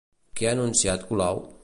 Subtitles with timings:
[0.39, 1.43] Què ha anunciat Colau?